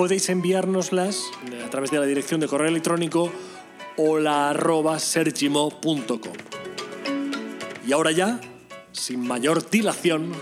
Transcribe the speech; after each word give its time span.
podéis 0.00 0.30
enviárnoslas 0.30 1.30
a 1.62 1.68
través 1.68 1.90
de 1.90 1.98
la 1.98 2.06
dirección 2.06 2.40
de 2.40 2.48
correo 2.48 2.68
electrónico 2.68 3.30
hola.sergimo.com. 3.98 6.32
Y 7.86 7.92
ahora 7.92 8.10
ya, 8.10 8.40
sin 8.92 9.20
mayor 9.20 9.68
dilación, 9.68 10.32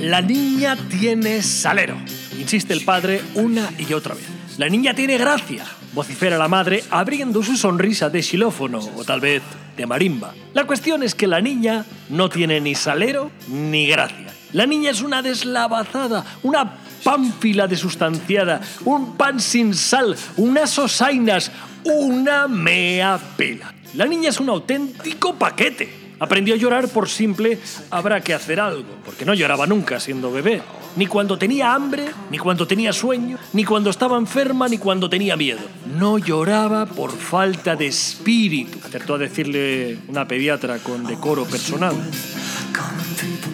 La 0.00 0.22
niña 0.22 0.76
tiene 0.88 1.42
salero, 1.42 1.96
insiste 2.38 2.72
el 2.72 2.84
padre 2.84 3.20
una 3.34 3.68
y 3.78 3.94
otra 3.94 4.14
vez. 4.14 4.43
La 4.56 4.68
niña 4.68 4.94
tiene 4.94 5.18
gracia, 5.18 5.64
vocifera 5.92 6.38
la 6.38 6.46
madre 6.46 6.84
abriendo 6.90 7.42
su 7.42 7.56
sonrisa 7.56 8.08
de 8.08 8.22
xilófono 8.22 8.78
o 8.94 9.02
tal 9.02 9.18
vez 9.18 9.42
de 9.76 9.84
marimba. 9.84 10.32
La 10.52 10.64
cuestión 10.64 11.02
es 11.02 11.16
que 11.16 11.26
la 11.26 11.40
niña 11.40 11.84
no 12.08 12.28
tiene 12.28 12.60
ni 12.60 12.76
salero 12.76 13.32
ni 13.48 13.88
gracia. 13.88 14.32
La 14.52 14.66
niña 14.66 14.90
es 14.90 15.02
una 15.02 15.22
deslavazada, 15.22 16.24
una 16.44 16.72
pánfila 17.02 17.66
desustanciada, 17.66 18.60
un 18.84 19.16
pan 19.16 19.40
sin 19.40 19.74
sal, 19.74 20.16
unas 20.36 20.70
sosainas, 20.70 21.50
una 21.82 22.46
mea 22.46 23.18
pela. 23.36 23.74
La 23.94 24.06
niña 24.06 24.28
es 24.28 24.38
un 24.38 24.50
auténtico 24.50 25.34
paquete. 25.34 26.03
Aprendió 26.24 26.54
a 26.54 26.56
llorar 26.56 26.88
por 26.88 27.10
simple 27.10 27.58
habrá 27.90 28.22
que 28.22 28.32
hacer 28.32 28.58
algo, 28.58 28.88
porque 29.04 29.26
no 29.26 29.34
lloraba 29.34 29.66
nunca 29.66 30.00
siendo 30.00 30.32
bebé. 30.32 30.62
Ni 30.96 31.06
cuando 31.06 31.36
tenía 31.36 31.74
hambre, 31.74 32.06
ni 32.30 32.38
cuando 32.38 32.66
tenía 32.66 32.94
sueño, 32.94 33.36
ni 33.52 33.62
cuando 33.62 33.90
estaba 33.90 34.16
enferma, 34.16 34.66
ni 34.66 34.78
cuando 34.78 35.10
tenía 35.10 35.36
miedo. 35.36 35.60
No 35.98 36.16
lloraba 36.16 36.86
por 36.86 37.12
falta 37.12 37.76
de 37.76 37.88
espíritu, 37.88 38.78
acertó 38.82 39.16
a 39.16 39.18
decirle 39.18 39.98
una 40.08 40.26
pediatra 40.26 40.78
con 40.78 41.04
decoro 41.04 41.44
personal. 41.44 41.94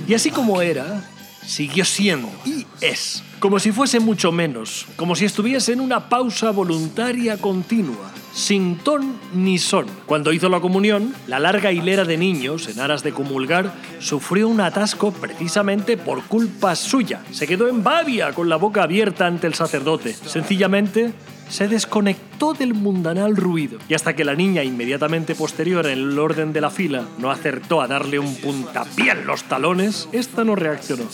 Y 0.07 0.15
así 0.15 0.31
como 0.31 0.63
era, 0.63 1.03
siguió 1.45 1.85
siendo 1.85 2.31
y 2.45 2.65
es, 2.81 3.25
como 3.41 3.59
si 3.59 3.73
fuese 3.73 4.01
mucho 4.01 4.33
menos, 4.33 4.87
como 4.97 5.17
si 5.17 5.25
estuviese 5.25 5.73
en 5.73 5.81
una 5.81 6.11
pausa 6.11 6.51
voluntaria 6.51 7.39
continua, 7.39 8.13
sin 8.35 8.77
ton 8.77 9.15
ni 9.35 9.59
son. 9.59 9.87
Cuando 10.05 10.33
hizo 10.35 10.51
la 10.51 10.61
comunión, 10.61 11.15
la 11.27 11.39
larga 11.39 11.73
hilera 11.73 12.05
de 12.05 12.19
niños, 12.19 12.69
en 12.69 12.79
aras 12.81 13.03
de 13.03 13.13
comulgar, 13.13 13.73
sufrió 13.99 14.47
un 14.47 14.61
atasco 14.61 15.11
precisamente 15.11 15.97
por 15.97 16.23
culpa 16.25 16.77
suya. 16.77 17.23
Se 17.31 17.47
quedó 17.47 17.69
en 17.69 17.83
babia 17.83 18.33
con 18.35 18.51
la 18.51 18.57
boca 18.57 18.83
abierta 18.83 19.27
ante 19.27 19.47
el 19.47 19.55
sacerdote. 19.55 20.13
Sencillamente 20.13 21.15
se 21.49 21.67
desconectó 21.67 22.53
del 22.53 22.75
mundanal 22.75 23.37
ruido 23.37 23.79
y 23.89 23.95
hasta 23.95 24.15
que 24.15 24.25
la 24.25 24.35
niña 24.35 24.63
inmediatamente 24.63 25.35
posterior 25.35 25.87
en 25.87 25.99
el 25.99 26.19
orden 26.19 26.53
de 26.53 26.61
la 26.61 26.71
fila 26.71 27.07
no 27.19 27.31
acertó 27.31 27.81
a 27.81 27.89
darle 27.89 28.19
un 28.19 28.37
puntapié 28.37 29.13
en 29.13 29.27
los 29.27 29.45
talones, 29.45 30.09
esta 30.13 30.45
no 30.45 30.55
reaccionó. 30.55 31.05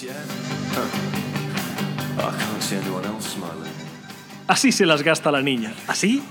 Así 4.46 4.72
se 4.72 4.86
las 4.86 5.02
gasta 5.02 5.30
la 5.30 5.42
niña. 5.42 5.72
Así 5.86 6.22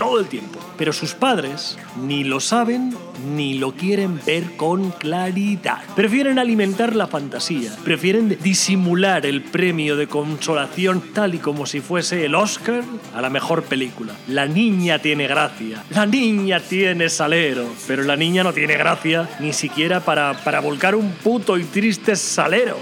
todo 0.00 0.18
el 0.18 0.28
tiempo. 0.28 0.58
Pero 0.78 0.94
sus 0.94 1.12
padres 1.12 1.76
ni 2.02 2.24
lo 2.24 2.40
saben 2.40 2.96
ni 3.34 3.58
lo 3.58 3.72
quieren 3.72 4.18
ver 4.24 4.56
con 4.56 4.92
claridad. 4.92 5.80
Prefieren 5.94 6.38
alimentar 6.38 6.96
la 6.96 7.06
fantasía, 7.06 7.70
prefieren 7.84 8.38
disimular 8.42 9.26
el 9.26 9.42
premio 9.42 9.96
de 9.96 10.06
consolación 10.06 11.02
tal 11.12 11.34
y 11.34 11.38
como 11.38 11.66
si 11.66 11.82
fuese 11.82 12.24
el 12.24 12.34
Oscar 12.34 12.82
a 13.14 13.20
la 13.20 13.28
mejor 13.28 13.64
película. 13.64 14.14
La 14.26 14.46
niña 14.46 15.00
tiene 15.00 15.26
gracia, 15.26 15.84
la 15.90 16.06
niña 16.06 16.60
tiene 16.60 17.10
salero, 17.10 17.66
pero 17.86 18.02
la 18.02 18.16
niña 18.16 18.42
no 18.42 18.54
tiene 18.54 18.78
gracia 18.78 19.28
ni 19.38 19.52
siquiera 19.52 20.00
para, 20.00 20.32
para 20.32 20.60
volcar 20.60 20.94
un 20.94 21.10
puto 21.12 21.58
y 21.58 21.64
triste 21.64 22.16
salero. 22.16 22.78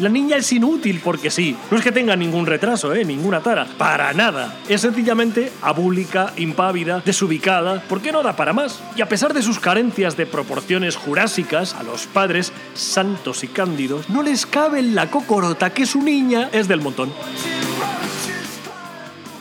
La 0.00 0.08
niña 0.08 0.38
es 0.38 0.50
inútil 0.52 1.00
porque 1.04 1.30
sí. 1.30 1.54
No 1.70 1.76
es 1.76 1.84
que 1.84 1.92
tenga 1.92 2.16
ningún 2.16 2.46
retraso, 2.46 2.94
¿eh? 2.94 3.04
ninguna 3.04 3.40
tara. 3.40 3.66
Para 3.76 4.14
nada. 4.14 4.58
Es 4.66 4.80
sencillamente 4.80 5.52
abúlica, 5.60 6.32
impávida, 6.38 7.02
desubicada, 7.04 7.82
porque 7.86 8.10
no 8.10 8.22
da 8.22 8.34
para 8.34 8.54
más. 8.54 8.80
Y 8.96 9.02
a 9.02 9.08
pesar 9.08 9.34
de 9.34 9.42
sus 9.42 9.58
carencias 9.58 10.16
de 10.16 10.24
proporciones 10.24 10.96
jurásicas, 10.96 11.74
a 11.74 11.82
los 11.82 12.06
padres, 12.06 12.50
santos 12.72 13.44
y 13.44 13.48
cándidos, 13.48 14.08
no 14.08 14.22
les 14.22 14.46
cabe 14.46 14.78
en 14.80 14.94
la 14.94 15.10
cocorota 15.10 15.70
que 15.70 15.84
su 15.84 16.00
niña 16.00 16.48
es 16.52 16.66
del 16.66 16.80
montón. 16.80 17.12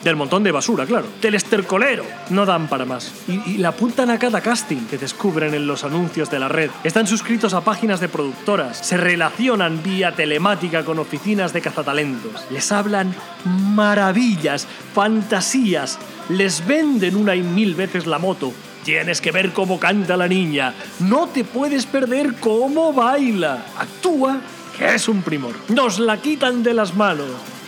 Del 0.04 0.16
montón 0.16 0.44
de 0.44 0.52
basura, 0.52 0.86
claro. 0.86 1.08
Del 1.22 1.36
estercolero. 1.36 2.06
No 2.30 2.46
dan 2.46 2.68
para 2.68 2.86
más. 2.86 3.12
Y, 3.28 3.58
la 3.58 3.70
apuntan 3.70 4.10
a 4.10 4.18
cada 4.18 4.42
casting 4.42 4.88
que 4.90 4.98
descubren 4.98 5.54
en 5.54 5.68
los 5.68 5.84
anuncios 5.84 6.30
de 6.32 6.40
la 6.40 6.48
red. 6.48 6.70
Están 6.84 7.06
suscritos 7.06 7.54
a 7.54 7.62
páginas 7.62 8.00
de 8.00 8.08
productoras. 8.08 8.78
Se 8.78 8.96
relacionan 8.96 9.84
vía 9.84 10.14
telemática 10.14 10.86
con 10.86 11.00
oficinas 11.00 11.52
de 11.52 11.62
cazatalentos. 11.62 12.46
Les 12.50 12.72
hablan 12.72 13.14
maravillas, 13.46 14.68
fantasías. 14.94 16.00
Les 16.30 16.66
venden 16.66 17.18
una 17.18 17.36
y 17.36 17.42
mil 17.42 17.76
veces 17.76 18.08
la 18.08 18.20
moto. 18.20 18.54
Tienes 18.84 19.20
que 19.20 19.32
ver 19.32 19.52
cómo 19.52 19.80
canta 19.80 20.16
la 20.16 20.28
niña. 20.28 20.74
No 21.00 21.28
te 21.28 21.44
puedes 21.44 21.86
perder 21.86 22.36
cómo 22.40 22.94
baila. 22.94 23.66
Actúa, 23.78 24.40
que 24.78 24.96
es 24.96 25.10
un 25.10 25.22
primor. 25.22 25.56
Nos 25.68 26.00
la 26.00 26.18
quitan 26.18 26.64
de 26.64 26.74
las 26.74 26.96
manos. 26.96 27.59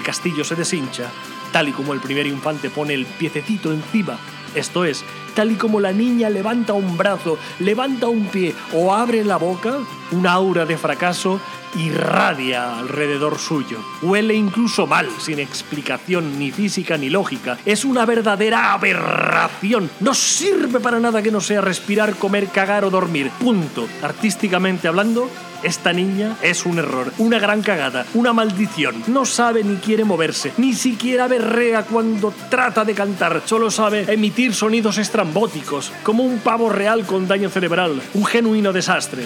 El 0.00 0.06
castillo 0.06 0.44
se 0.44 0.56
deshincha, 0.56 1.10
tal 1.52 1.68
y 1.68 1.72
como 1.72 1.92
el 1.92 2.00
primer 2.00 2.26
infante 2.26 2.70
pone 2.70 2.94
el 2.94 3.04
piececito 3.04 3.70
encima, 3.70 4.18
esto 4.54 4.86
es, 4.86 5.04
tal 5.34 5.52
y 5.52 5.56
como 5.56 5.78
la 5.78 5.92
niña 5.92 6.30
levanta 6.30 6.72
un 6.72 6.96
brazo, 6.96 7.38
levanta 7.58 8.08
un 8.08 8.24
pie 8.24 8.54
o 8.72 8.94
abre 8.94 9.22
la 9.24 9.36
boca, 9.36 9.76
un 10.12 10.26
aura 10.26 10.64
de 10.64 10.78
fracaso 10.78 11.38
irradia 11.76 12.78
alrededor 12.78 13.38
suyo. 13.38 13.78
Huele 14.00 14.34
incluso 14.34 14.86
mal, 14.86 15.06
sin 15.18 15.38
explicación 15.38 16.38
ni 16.38 16.50
física 16.50 16.96
ni 16.96 17.10
lógica. 17.10 17.58
Es 17.66 17.84
una 17.84 18.06
verdadera 18.06 18.72
aberración. 18.72 19.90
No 20.00 20.14
sirve 20.14 20.80
para 20.80 20.98
nada 20.98 21.22
que 21.22 21.30
no 21.30 21.42
sea 21.42 21.60
respirar, 21.60 22.16
comer, 22.16 22.48
cagar 22.48 22.84
o 22.84 22.90
dormir. 22.90 23.30
Punto. 23.38 23.86
Artísticamente 24.02 24.88
hablando, 24.88 25.28
esta 25.62 25.92
niña 25.92 26.36
es 26.42 26.64
un 26.64 26.78
error, 26.78 27.12
una 27.18 27.38
gran 27.38 27.62
cagada, 27.62 28.06
una 28.14 28.32
maldición. 28.32 29.02
No 29.06 29.24
sabe 29.24 29.62
ni 29.62 29.76
quiere 29.76 30.04
moverse, 30.04 30.52
ni 30.56 30.72
siquiera 30.72 31.28
berrea 31.28 31.82
cuando 31.82 32.32
trata 32.48 32.84
de 32.84 32.94
cantar. 32.94 33.42
Solo 33.44 33.70
sabe 33.70 34.12
emitir 34.12 34.54
sonidos 34.54 34.98
estrambóticos, 34.98 35.92
como 36.02 36.22
un 36.22 36.38
pavo 36.38 36.70
real 36.70 37.04
con 37.04 37.28
daño 37.28 37.50
cerebral, 37.50 38.00
un 38.14 38.24
genuino 38.24 38.72
desastre. 38.72 39.24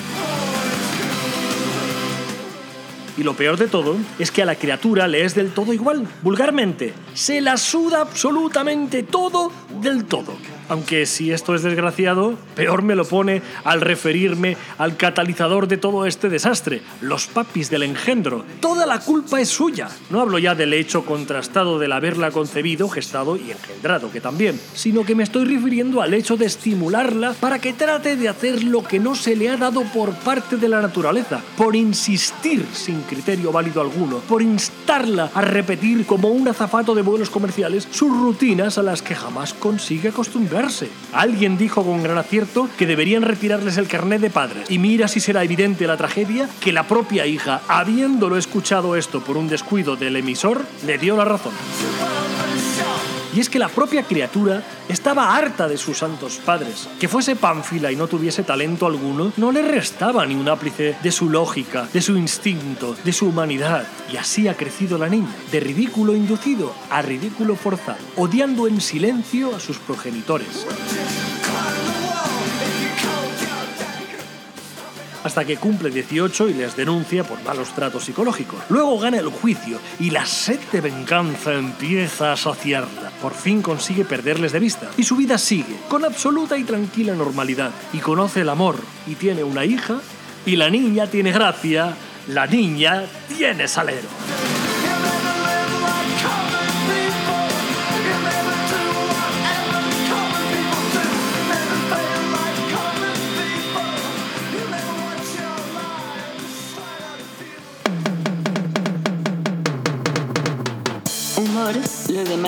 Y 3.16 3.22
lo 3.22 3.34
peor 3.34 3.56
de 3.56 3.68
todo 3.68 3.96
es 4.18 4.32
que 4.32 4.42
a 4.42 4.46
la 4.46 4.56
criatura 4.56 5.06
le 5.06 5.24
es 5.24 5.34
del 5.36 5.52
todo 5.52 5.72
igual, 5.72 6.06
vulgarmente. 6.22 6.94
Se 7.14 7.40
la 7.40 7.56
suda 7.56 8.00
absolutamente 8.00 9.04
todo 9.04 9.52
del 9.80 10.04
todo. 10.04 10.34
Aunque 10.68 11.06
si 11.06 11.30
esto 11.30 11.54
es 11.54 11.62
desgraciado, 11.62 12.34
peor 12.54 12.82
me 12.82 12.94
lo 12.94 13.04
pone 13.04 13.42
al 13.64 13.80
referirme 13.80 14.56
al 14.78 14.96
catalizador 14.96 15.68
de 15.68 15.76
todo 15.76 16.06
este 16.06 16.28
desastre, 16.28 16.82
los 17.00 17.26
papis 17.26 17.70
del 17.70 17.82
engendro. 17.82 18.44
Toda 18.60 18.86
la 18.86 19.00
culpa 19.00 19.40
es 19.40 19.50
suya. 19.50 19.88
No 20.10 20.20
hablo 20.20 20.38
ya 20.38 20.54
del 20.54 20.72
hecho 20.72 21.04
contrastado 21.04 21.78
del 21.78 21.92
haberla 21.92 22.30
concebido, 22.30 22.88
gestado 22.88 23.36
y 23.36 23.50
engendrado, 23.50 24.10
que 24.10 24.20
también, 24.20 24.58
sino 24.74 25.04
que 25.04 25.14
me 25.14 25.22
estoy 25.22 25.44
refiriendo 25.44 26.00
al 26.00 26.14
hecho 26.14 26.36
de 26.36 26.46
estimularla 26.46 27.34
para 27.34 27.58
que 27.58 27.72
trate 27.72 28.16
de 28.16 28.28
hacer 28.28 28.64
lo 28.64 28.82
que 28.82 28.98
no 28.98 29.14
se 29.14 29.36
le 29.36 29.50
ha 29.50 29.56
dado 29.56 29.82
por 29.92 30.12
parte 30.12 30.56
de 30.56 30.68
la 30.68 30.80
naturaleza, 30.80 31.42
por 31.56 31.76
insistir 31.76 32.64
sin 32.72 33.02
criterio 33.02 33.52
válido 33.52 33.80
alguno, 33.80 34.18
por 34.18 34.42
instarla 34.42 35.30
a 35.34 35.40
repetir 35.40 36.06
como 36.06 36.28
un 36.28 36.48
azafato 36.48 36.94
de 36.94 37.02
vuelos 37.02 37.30
comerciales 37.30 37.86
sus 37.90 38.10
rutinas 38.10 38.78
a 38.78 38.82
las 38.82 39.02
que 39.02 39.14
jamás 39.14 39.54
consigue 39.54 40.10
Alguien 41.12 41.58
dijo 41.58 41.84
con 41.84 42.02
gran 42.02 42.18
acierto 42.18 42.68
que 42.78 42.86
deberían 42.86 43.22
retirarles 43.22 43.76
el 43.76 43.88
carnet 43.88 44.20
de 44.20 44.30
padre. 44.30 44.62
Y 44.68 44.78
mira 44.78 45.08
si 45.08 45.18
será 45.18 45.42
evidente 45.42 45.86
la 45.86 45.96
tragedia 45.96 46.48
que 46.60 46.72
la 46.72 46.86
propia 46.86 47.26
hija, 47.26 47.62
habiéndolo 47.68 48.36
escuchado 48.36 48.94
esto 48.96 49.20
por 49.20 49.36
un 49.36 49.48
descuido 49.48 49.96
del 49.96 50.16
emisor, 50.16 50.64
le 50.86 50.98
dio 50.98 51.16
la 51.16 51.24
razón. 51.24 51.52
Y 53.34 53.40
es 53.40 53.48
que 53.48 53.58
la 53.58 53.68
propia 53.68 54.04
criatura 54.04 54.62
estaba 54.88 55.34
harta 55.34 55.66
de 55.66 55.76
sus 55.76 55.98
santos 55.98 56.40
padres. 56.44 56.88
Que 57.00 57.08
fuese 57.08 57.34
pánfila 57.34 57.90
y 57.90 57.96
no 57.96 58.06
tuviese 58.06 58.44
talento 58.44 58.86
alguno 58.86 59.32
no 59.36 59.50
le 59.50 59.62
restaba 59.62 60.24
ni 60.24 60.34
un 60.34 60.48
ápice 60.48 60.96
de 61.02 61.10
su 61.10 61.28
lógica, 61.28 61.88
de 61.92 62.00
su 62.00 62.16
instinto, 62.16 62.94
de 63.04 63.12
su 63.12 63.26
humanidad. 63.26 63.86
Y 64.12 64.16
así 64.16 64.46
ha 64.46 64.56
crecido 64.56 64.98
la 64.98 65.08
niña, 65.08 65.34
de 65.50 65.60
ridículo 65.60 66.14
inducido 66.14 66.72
a 66.90 67.02
ridículo 67.02 67.56
forzado, 67.56 67.98
odiando 68.16 68.68
en 68.68 68.80
silencio 68.80 69.54
a 69.54 69.60
sus 69.60 69.78
progenitores. 69.78 70.66
Hasta 75.24 75.44
que 75.44 75.56
cumple 75.56 75.90
18 75.90 76.48
y 76.50 76.54
les 76.54 76.76
denuncia 76.76 77.24
por 77.24 77.42
malos 77.42 77.74
tratos 77.74 78.04
psicológicos. 78.04 78.60
Luego 78.68 78.98
gana 78.98 79.18
el 79.18 79.28
juicio 79.28 79.80
y 79.98 80.10
la 80.10 80.24
sed 80.26 80.60
de 80.70 80.80
venganza 80.80 81.54
empieza 81.54 82.32
a 82.32 82.36
saciarla. 82.36 83.10
Por 83.20 83.34
fin 83.34 83.62
consigue 83.62 84.04
perderles 84.04 84.52
de 84.52 84.60
vista 84.60 84.90
y 84.96 85.02
su 85.02 85.16
vida 85.16 85.38
sigue 85.38 85.76
con 85.88 86.04
absoluta 86.04 86.56
y 86.56 86.64
tranquila 86.64 87.14
normalidad 87.14 87.72
y 87.92 87.98
conoce 87.98 88.42
el 88.42 88.50
amor 88.50 88.76
y 89.06 89.14
tiene 89.14 89.42
una 89.42 89.64
hija 89.64 90.00
y 90.46 90.56
la 90.56 90.68
niña 90.68 91.06
tiene 91.06 91.32
gracia, 91.32 91.94
la 92.28 92.46
niña 92.46 93.04
tiene 93.28 93.66
salero. 93.66 94.08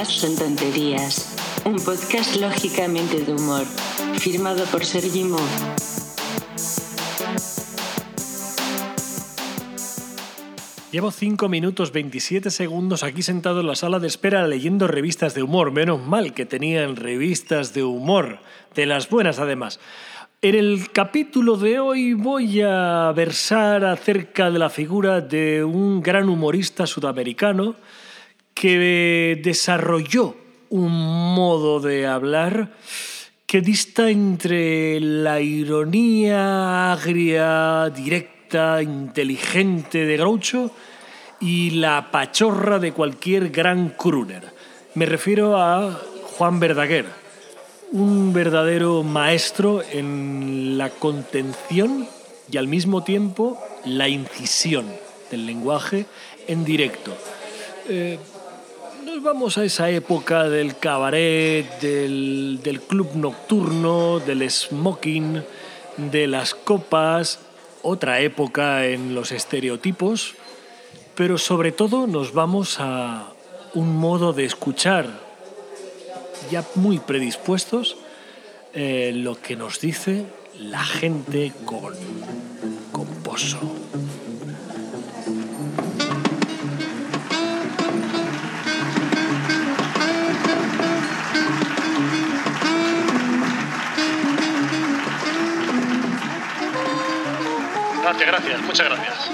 Son 0.04 0.37
tonterías. 0.37 1.34
Un 1.64 1.76
podcast 1.76 2.37
lógicamente 2.37 3.25
de 3.25 3.32
humor, 3.32 3.64
firmado 4.19 4.64
por 4.66 4.84
Sergi 4.84 5.25
Mo. 5.25 5.38
Llevo 10.93 11.10
5 11.10 11.48
minutos 11.48 11.93
27 11.93 12.50
segundos 12.50 13.02
aquí 13.02 13.22
sentado 13.22 13.60
en 13.60 13.66
la 13.69 13.75
sala 13.75 13.98
de 13.98 14.06
espera 14.06 14.46
leyendo 14.46 14.87
revistas 14.87 15.34
de 15.34 15.43
humor. 15.43 15.72
Menos 15.72 16.06
mal 16.06 16.34
que 16.34 16.44
tenían 16.44 16.96
revistas 16.96 17.72
de 17.72 17.82
humor, 17.82 18.40
de 18.75 18.87
las 18.87 19.08
buenas 19.08 19.38
además. 19.38 19.81
En 20.42 20.54
el 20.54 20.92
capítulo 20.92 21.56
de 21.56 21.81
hoy 21.81 22.12
voy 22.12 22.60
a 22.60 23.12
versar 23.16 23.84
acerca 23.87 24.50
de 24.50 24.58
la 24.58 24.69
figura 24.69 25.22
de 25.22 25.64
un 25.64 26.02
gran 26.02 26.28
humorista 26.28 26.87
sudamericano 26.87 27.76
que 28.56 29.38
desarrolló 29.44 30.34
un 30.70 31.34
modo 31.34 31.78
de 31.78 32.06
hablar 32.06 32.72
que 33.44 33.60
dista 33.60 34.08
entre 34.08 34.98
la 34.98 35.42
ironía 35.42 36.90
agria, 36.90 37.90
directa, 37.90 38.82
inteligente 38.82 40.06
de 40.06 40.16
Groucho 40.16 40.70
y 41.38 41.70
la 41.72 42.10
pachorra 42.10 42.78
de 42.78 42.92
cualquier 42.92 43.50
gran 43.50 43.90
crooner. 43.90 44.44
Me 44.94 45.04
refiero 45.04 45.58
a 45.58 45.92
Juan 46.38 46.58
Verdaguer, 46.58 47.04
un 47.92 48.32
verdadero 48.32 49.02
maestro 49.02 49.82
en 49.92 50.78
la 50.78 50.88
contención 50.88 52.08
y 52.50 52.56
al 52.56 52.68
mismo 52.68 53.04
tiempo 53.04 53.62
la 53.84 54.08
incisión 54.08 54.86
del 55.30 55.44
lenguaje 55.44 56.06
en 56.48 56.64
directo. 56.64 57.14
Eh, 57.88 58.18
vamos 59.22 59.56
a 59.58 59.64
esa 59.64 59.90
época 59.90 60.48
del 60.48 60.76
cabaret, 60.76 61.80
del, 61.80 62.60
del 62.62 62.80
club 62.80 63.14
nocturno, 63.14 64.20
del 64.20 64.48
smoking, 64.50 65.42
de 65.96 66.26
las 66.26 66.54
copas, 66.54 67.40
otra 67.82 68.20
época 68.20 68.86
en 68.86 69.14
los 69.14 69.32
estereotipos, 69.32 70.34
pero 71.14 71.38
sobre 71.38 71.72
todo 71.72 72.06
nos 72.06 72.32
vamos 72.34 72.76
a 72.80 73.32
un 73.74 73.96
modo 73.96 74.32
de 74.32 74.44
escuchar 74.44 75.20
ya 76.50 76.64
muy 76.74 76.98
predispuestos 76.98 77.96
eh, 78.74 79.12
lo 79.14 79.40
que 79.40 79.56
nos 79.56 79.80
dice 79.80 80.24
la 80.60 80.84
gente 80.84 81.52
con, 81.64 81.94
con 82.92 83.06
pozo. 83.22 83.58
Gracias, 98.26 98.44
gracias, 98.44 98.61
muchas 98.62 98.87
gracias. 98.87 99.31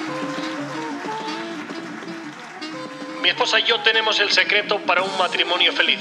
Mi 3.22 3.30
esposa 3.30 3.58
y 3.58 3.64
yo 3.64 3.80
tenemos 3.80 4.20
el 4.20 4.30
secreto 4.30 4.80
para 4.80 5.00
un 5.00 5.16
matrimonio 5.16 5.72
feliz. 5.72 6.00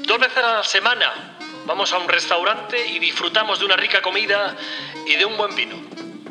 Dos 0.00 0.18
veces 0.18 0.38
a 0.38 0.54
la 0.54 0.64
semana 0.64 1.36
vamos 1.66 1.92
a 1.92 1.98
un 1.98 2.08
restaurante 2.08 2.84
y 2.84 2.98
disfrutamos 2.98 3.60
de 3.60 3.66
una 3.66 3.76
rica 3.76 4.02
comida 4.02 4.56
y 5.06 5.14
de 5.14 5.24
un 5.24 5.36
buen 5.36 5.54
vino. 5.54 5.76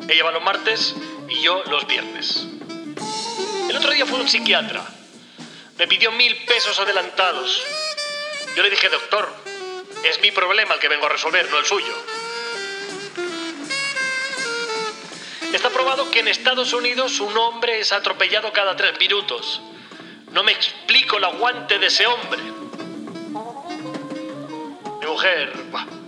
Ella 0.06 0.24
va 0.24 0.32
los 0.32 0.44
martes 0.44 0.94
y 1.30 1.40
yo 1.40 1.64
los 1.70 1.86
viernes. 1.86 2.46
El 3.70 3.76
otro 3.78 3.92
día 3.92 4.04
fue 4.04 4.20
un 4.20 4.28
psiquiatra. 4.28 4.84
Me 5.78 5.88
pidió 5.88 6.12
mil 6.12 6.36
pesos 6.44 6.78
adelantados. 6.78 7.62
Yo 8.54 8.62
le 8.62 8.68
dije, 8.68 8.90
doctor, 8.90 9.34
es 10.04 10.20
mi 10.20 10.30
problema 10.30 10.74
el 10.74 10.80
que 10.80 10.88
vengo 10.88 11.06
a 11.06 11.10
resolver, 11.10 11.48
no 11.50 11.58
el 11.58 11.64
suyo. 11.64 11.94
Está 15.56 15.70
probado 15.70 16.10
que 16.10 16.20
en 16.20 16.28
Estados 16.28 16.74
Unidos 16.74 17.18
un 17.18 17.34
hombre 17.38 17.80
es 17.80 17.90
atropellado 17.90 18.52
cada 18.52 18.76
tres 18.76 18.92
minutos. 19.00 19.62
No 20.30 20.42
me 20.42 20.52
explico 20.52 21.16
el 21.16 21.24
aguante 21.24 21.78
de 21.78 21.86
ese 21.86 22.06
hombre. 22.06 22.42
Mi 25.00 25.06
mujer 25.06 25.54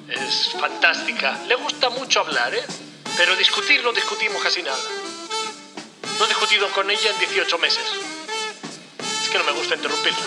es 0.06 0.50
fantástica. 0.60 1.40
Le 1.46 1.54
gusta 1.54 1.88
mucho 1.88 2.20
hablar, 2.20 2.54
¿eh? 2.54 2.62
Pero 3.16 3.34
discutir 3.36 3.82
no 3.82 3.94
discutimos 3.94 4.42
casi 4.42 4.62
nada. 4.62 4.76
No 6.18 6.26
he 6.26 6.28
discutido 6.28 6.68
con 6.72 6.90
ella 6.90 7.10
en 7.10 7.18
18 7.18 7.56
meses. 7.56 7.86
Es 9.22 9.30
que 9.30 9.38
no 9.38 9.44
me 9.44 9.52
gusta 9.52 9.76
interrumpirla. 9.76 10.26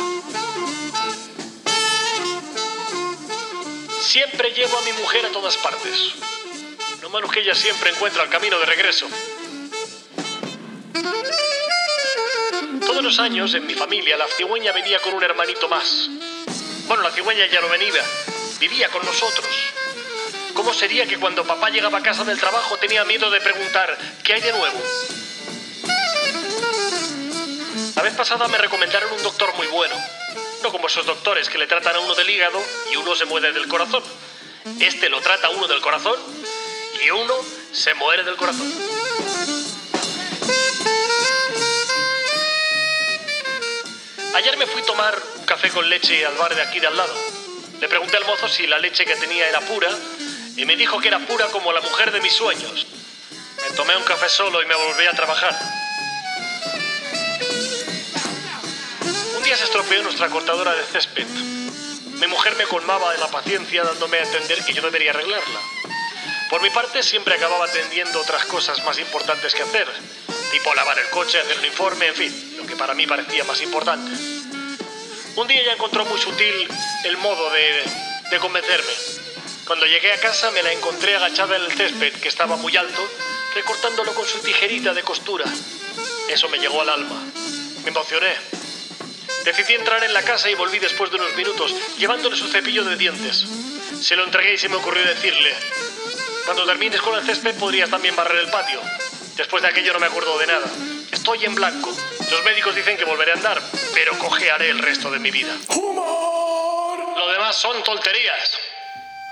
Siempre 4.01 4.49
llevo 4.49 4.79
a 4.79 4.81
mi 4.81 4.93
mujer 4.93 5.27
a 5.27 5.29
todas 5.29 5.57
partes. 5.57 6.15
Es 7.13 7.29
que 7.29 7.41
ella 7.41 7.53
siempre 7.53 7.89
encuentra 7.89 8.23
el 8.23 8.29
camino 8.29 8.57
de 8.57 8.65
regreso. 8.65 9.05
Todos 12.85 13.03
los 13.03 13.19
años 13.19 13.53
en 13.53 13.67
mi 13.67 13.73
familia 13.73 14.15
la 14.17 14.27
cigüeña 14.27 14.71
venía 14.71 14.99
con 15.01 15.13
un 15.13 15.23
hermanito 15.23 15.67
más. 15.67 16.09
Bueno, 16.87 17.03
la 17.03 17.11
cigüeña 17.11 17.45
ya 17.47 17.59
no 17.61 17.67
venía, 17.67 18.01
vivía 18.59 18.87
con 18.89 19.05
nosotros. 19.05 19.47
¿Cómo 20.53 20.73
sería 20.73 21.05
que 21.05 21.17
cuando 21.17 21.45
papá 21.45 21.69
llegaba 21.69 21.99
a 21.99 22.03
casa 22.03 22.23
del 22.23 22.39
trabajo 22.39 22.77
tenía 22.77 23.03
miedo 23.03 23.29
de 23.29 23.41
preguntar 23.41 23.97
¿qué 24.23 24.33
hay 24.33 24.41
de 24.41 24.53
nuevo? 24.53 24.81
La 27.95 28.03
vez 28.03 28.13
pasada 28.13 28.47
me 28.47 28.57
recomendaron 28.57 29.11
un 29.11 29.23
doctor 29.23 29.53
muy 29.55 29.67
bueno. 29.67 29.95
No 30.63 30.71
como 30.71 30.87
esos 30.87 31.05
doctores 31.05 31.49
que 31.49 31.57
le 31.57 31.67
tratan 31.67 31.95
a 31.95 31.99
uno 31.99 32.15
del 32.15 32.29
hígado 32.29 32.61
y 32.91 32.95
uno 32.95 33.15
se 33.15 33.25
muere 33.25 33.51
del 33.51 33.67
corazón. 33.67 34.03
Este 34.79 35.09
lo 35.09 35.21
trata 35.21 35.47
a 35.47 35.51
uno 35.51 35.67
del 35.67 35.81
corazón 35.81 36.40
y 37.03 37.09
uno 37.09 37.33
se 37.71 37.93
muere 37.95 38.23
del 38.23 38.35
corazón. 38.35 38.71
Ayer 44.35 44.57
me 44.57 44.65
fui 44.67 44.81
a 44.81 44.85
tomar 44.85 45.21
un 45.37 45.45
café 45.45 45.69
con 45.69 45.89
leche 45.89 46.25
al 46.25 46.35
bar 46.35 46.55
de 46.55 46.61
aquí 46.61 46.79
de 46.79 46.87
al 46.87 46.97
lado. 46.97 47.13
Le 47.79 47.87
pregunté 47.87 48.17
al 48.17 48.25
mozo 48.25 48.47
si 48.47 48.67
la 48.67 48.79
leche 48.79 49.05
que 49.05 49.15
tenía 49.15 49.47
era 49.49 49.61
pura 49.61 49.89
y 50.55 50.65
me 50.65 50.75
dijo 50.75 50.99
que 50.99 51.07
era 51.07 51.19
pura 51.19 51.47
como 51.47 51.73
la 51.73 51.81
mujer 51.81 52.11
de 52.11 52.21
mis 52.21 52.33
sueños. 52.33 52.85
Me 53.69 53.75
tomé 53.75 53.95
un 53.97 54.03
café 54.03 54.29
solo 54.29 54.61
y 54.61 54.65
me 54.65 54.75
volví 54.75 55.05
a 55.07 55.11
trabajar. 55.11 55.57
Un 59.37 59.43
día 59.43 59.57
se 59.57 59.63
estropeó 59.63 60.01
nuestra 60.03 60.29
cortadora 60.29 60.73
de 60.73 60.83
césped. 60.83 61.25
Mi 61.25 62.27
mujer 62.27 62.55
me 62.55 62.65
colmaba 62.65 63.11
de 63.11 63.17
la 63.17 63.27
paciencia 63.27 63.83
dándome 63.83 64.17
a 64.17 64.23
entender 64.23 64.63
que 64.63 64.73
yo 64.73 64.81
debería 64.83 65.11
arreglarla. 65.11 65.59
Por 66.51 66.61
mi 66.61 66.69
parte, 66.69 67.01
siempre 67.01 67.35
acababa 67.35 67.63
atendiendo 67.63 68.19
otras 68.19 68.43
cosas 68.43 68.83
más 68.83 68.99
importantes 68.99 69.53
que 69.53 69.63
hacer, 69.63 69.87
tipo 70.51 70.75
lavar 70.75 70.99
el 70.99 71.09
coche, 71.09 71.39
hacer 71.39 71.57
un 71.57 71.65
informe, 71.65 72.07
en 72.07 72.15
fin, 72.15 72.57
lo 72.57 72.67
que 72.67 72.75
para 72.75 72.93
mí 72.93 73.07
parecía 73.07 73.45
más 73.45 73.61
importante. 73.61 74.11
Un 75.37 75.47
día 75.47 75.63
ya 75.63 75.71
encontró 75.71 76.03
muy 76.03 76.19
sutil 76.19 76.67
el 77.05 77.15
modo 77.15 77.49
de, 77.51 77.83
de 78.31 78.37
convencerme. 78.39 78.91
Cuando 79.65 79.85
llegué 79.85 80.11
a 80.11 80.19
casa 80.19 80.51
me 80.51 80.61
la 80.61 80.73
encontré 80.73 81.15
agachada 81.15 81.55
en 81.55 81.63
el 81.63 81.71
césped, 81.71 82.19
que 82.19 82.27
estaba 82.27 82.57
muy 82.57 82.75
alto, 82.75 83.01
recortándolo 83.55 84.13
con 84.13 84.27
su 84.27 84.39
tijerita 84.39 84.93
de 84.93 85.03
costura. 85.03 85.45
Eso 86.27 86.49
me 86.49 86.57
llegó 86.57 86.81
al 86.81 86.89
alma. 86.89 87.15
Me 87.85 87.91
emocioné. 87.91 88.35
Decidí 89.45 89.75
entrar 89.75 90.03
en 90.03 90.13
la 90.13 90.23
casa 90.23 90.49
y 90.49 90.55
volví 90.55 90.79
después 90.79 91.11
de 91.11 91.15
unos 91.15 91.33
minutos, 91.37 91.73
llevándole 91.97 92.35
su 92.35 92.49
cepillo 92.49 92.83
de 92.83 92.97
dientes. 92.97 93.45
Se 94.01 94.17
lo 94.17 94.25
entregué 94.25 94.55
y 94.55 94.57
se 94.57 94.67
me 94.67 94.75
ocurrió 94.75 95.05
decirle, 95.05 95.55
cuando 96.45 96.65
termines 96.65 97.01
con 97.01 97.17
el 97.17 97.25
césped 97.25 97.55
podrías 97.55 97.89
también 97.89 98.15
barrer 98.15 98.39
el 98.39 98.49
patio. 98.49 98.79
Después 99.37 99.63
de 99.63 99.69
aquello 99.69 99.93
no 99.93 99.99
me 99.99 100.07
acuerdo 100.07 100.37
de 100.39 100.47
nada. 100.47 100.67
Estoy 101.11 101.45
en 101.45 101.55
blanco. 101.55 101.89
Los 102.31 102.43
médicos 102.43 102.75
dicen 102.75 102.97
que 102.97 103.05
volveré 103.05 103.31
a 103.31 103.35
andar, 103.35 103.61
pero 103.93 104.17
cojearé 104.17 104.69
el 104.69 104.79
resto 104.79 105.11
de 105.11 105.19
mi 105.19 105.31
vida. 105.31 105.53
Lo 105.69 107.31
demás 107.31 107.55
son 107.55 107.83
tonterías. 107.83 108.59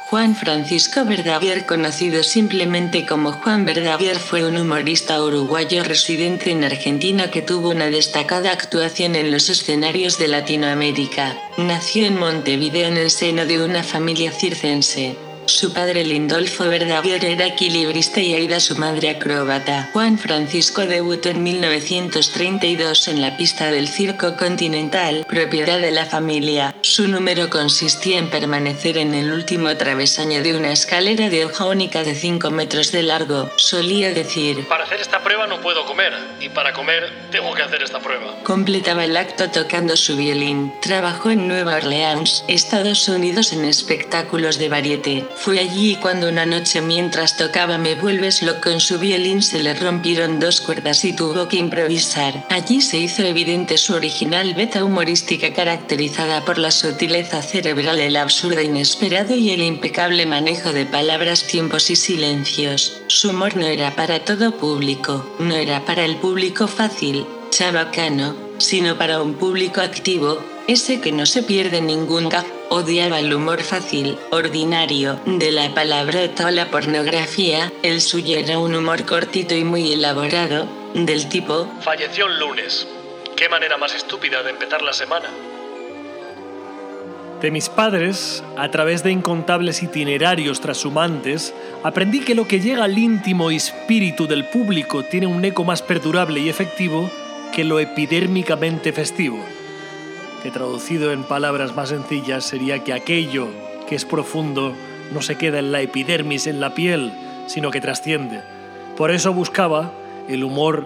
Juan 0.10 0.36
Francisco 0.36 1.06
Verdavier, 1.06 1.68
conocido 1.68 2.24
simplemente 2.24 3.06
como 3.06 3.32
Juan 3.32 3.64
Verdavier, 3.64 4.18
fue 4.18 4.44
un 4.44 4.58
humorista 4.58 5.22
uruguayo 5.22 5.84
residente 5.84 6.50
en 6.50 6.64
Argentina 6.64 7.30
que 7.30 7.44
tuvo 7.44 7.70
una 7.70 7.92
destacada 7.92 8.52
actuación 8.52 9.16
en 9.16 9.30
los 9.30 9.50
escenarios 9.50 10.18
de 10.18 10.28
Latinoamérica. 10.28 11.38
Nació 11.58 12.08
en 12.08 12.18
Montevideo 12.18 12.88
en 12.88 12.98
el 12.98 13.12
seno 13.12 13.46
de 13.46 13.62
una 13.64 13.84
familia 13.84 14.32
circense. 14.32 15.29
Su 15.50 15.74
padre 15.74 16.06
Lindolfo 16.06 16.66
Verdavier 16.66 17.26
era 17.26 17.48
equilibrista 17.48 18.22
y 18.22 18.36
Aida 18.36 18.60
su 18.60 18.76
madre 18.76 19.10
acróbata. 19.10 19.90
Juan 19.94 20.20
Francisco 20.20 20.86
debutó 20.86 21.30
en 21.30 21.42
1932 21.42 23.08
en 23.08 23.20
la 23.20 23.36
pista 23.36 23.72
del 23.72 23.88
Circo 23.88 24.38
Continental, 24.38 25.26
propiedad 25.28 25.80
de 25.80 25.90
la 25.90 26.06
familia. 26.06 26.76
Su 26.82 27.08
número 27.08 27.50
consistía 27.50 28.20
en 28.20 28.30
permanecer 28.30 28.98
en 29.00 29.16
el 29.16 29.32
último 29.34 29.76
travesaño 29.76 30.44
de 30.44 30.56
una 30.56 30.72
escalera 30.72 31.30
de 31.30 31.46
hoja 31.46 31.66
única 31.66 32.04
de 32.04 32.14
5 32.14 32.52
metros 32.52 32.92
de 32.92 33.04
largo. 33.04 33.50
Solía 33.58 34.14
decir, 34.14 34.68
Para 34.68 34.84
hacer 34.84 35.02
esta 35.02 35.22
prueba 35.24 35.48
no 35.48 35.60
puedo 35.62 35.84
comer, 35.86 36.14
y 36.40 36.50
para 36.50 36.74
comer 36.74 37.12
tengo 37.32 37.54
que 37.56 37.64
hacer 37.64 37.82
esta 37.82 38.00
prueba. 38.00 38.38
completaba 38.44 39.04
el 39.04 39.18
acto 39.18 39.50
tocando 39.50 39.98
su 39.98 40.16
violín. 40.16 40.72
Trabajó 40.82 41.32
en 41.32 41.48
Nueva 41.48 41.76
Orleans, 41.76 42.46
Estados 42.48 43.10
Unidos 43.10 43.52
en 43.52 43.66
espectáculos 43.66 44.60
de 44.60 44.70
variete. 44.70 45.26
Fue 45.42 45.58
allí 45.60 45.96
cuando 45.96 46.28
una 46.28 46.46
noche 46.46 46.82
mientras 46.82 47.38
tocaba 47.38 47.78
Me 47.78 47.96
vuelves 47.96 48.42
loco 48.42 48.70
en 48.72 48.82
su 48.82 49.00
violín 49.00 49.42
se 49.42 49.64
le 49.64 49.74
rompieron 49.74 50.38
dos 50.38 50.60
cuerdas 50.60 51.06
y 51.06 51.14
tuvo 51.14 51.48
que 51.48 51.56
improvisar. 51.56 52.46
Allí 52.50 52.82
se 52.82 52.98
hizo 52.98 53.24
evidente 53.24 53.78
su 53.78 53.94
original 53.94 54.54
beta 54.54 54.84
humorística 54.84 55.54
caracterizada 55.54 56.44
por 56.44 56.58
la 56.58 56.72
sutileza 56.72 57.42
cerebral, 57.42 58.00
el 58.00 58.18
absurdo 58.18 58.60
inesperado 58.60 59.34
y 59.34 59.52
el 59.52 59.62
impecable 59.62 60.26
manejo 60.26 60.74
de 60.74 60.86
palabras, 60.86 61.48
tiempos 61.48 61.90
y 61.90 61.96
silencios. 61.96 63.02
Su 63.08 63.30
humor 63.30 63.56
no 63.56 63.66
era 63.66 63.96
para 63.96 64.26
todo 64.26 64.58
público, 64.58 65.26
no 65.40 65.56
era 65.56 65.86
para 65.86 66.04
el 66.04 66.18
público 66.18 66.68
fácil, 66.68 67.26
chabacano, 67.50 68.36
sino 68.58 68.98
para 68.98 69.22
un 69.22 69.36
público 69.36 69.80
activo, 69.80 70.44
ese 70.70 71.02
que 71.02 71.12
no 71.12 71.26
se 71.26 71.42
pierde 71.42 71.82
ningún 71.82 72.30
gag, 72.30 72.46
odiaba 72.70 73.20
el 73.20 73.34
humor 73.34 73.64
fácil, 73.64 74.20
ordinario, 74.30 75.20
de 75.26 75.52
la 75.52 75.74
palabrota 75.74 76.46
o 76.46 76.52
la 76.52 76.70
pornografía, 76.70 77.74
el 77.82 78.02
suyo 78.02 78.38
era 78.38 78.60
un 78.60 78.76
humor 78.76 79.04
cortito 79.04 79.56
y 79.56 79.64
muy 79.64 79.92
elaborado, 79.92 80.68
del 80.94 81.28
tipo, 81.28 81.68
Falleció 81.82 82.28
el 82.28 82.38
lunes. 82.38 82.88
Qué 83.36 83.50
manera 83.50 83.78
más 83.78 83.96
estúpida 83.96 84.44
de 84.44 84.52
empezar 84.52 84.84
la 84.84 84.94
semana. 84.94 85.30
De 87.42 87.50
mis 87.50 87.68
padres, 87.68 88.44
a 88.56 88.70
través 88.70 89.02
de 89.02 89.12
incontables 89.12 89.82
itinerarios 89.82 90.62
trashumantes, 90.62 91.52
aprendí 91.82 92.20
que 92.20 92.36
lo 92.36 92.48
que 92.48 92.60
llega 92.60 92.84
al 92.84 92.96
íntimo 92.96 93.50
espíritu 93.50 94.28
del 94.28 94.48
público 94.50 95.04
tiene 95.04 95.26
un 95.26 95.44
eco 95.44 95.64
más 95.64 95.82
perdurable 95.82 96.42
y 96.42 96.50
efectivo 96.50 97.10
que 97.56 97.64
lo 97.64 97.80
epidérmicamente 97.80 98.94
festivo, 98.94 99.44
que 100.42 100.52
traducido 100.52 101.12
en 101.12 101.24
palabras 101.24 101.76
más 101.76 101.90
sencillas 101.90 102.44
sería 102.44 102.84
que 102.84 102.94
aquello 102.94 103.48
que 103.88 103.96
es 103.96 104.06
profundo 104.06 104.74
no 105.12 105.22
se 105.22 105.36
queda 105.36 105.60
en 105.60 105.72
la 105.72 105.82
epidermis, 105.82 106.48
en 106.48 106.60
la 106.60 106.74
piel, 106.74 107.12
sino 107.48 107.72
que 107.72 107.82
trasciende. 107.82 108.42
Por 108.96 109.12
eso 109.12 109.34
buscaba 109.34 109.92
el 110.28 110.44
humor 110.44 110.86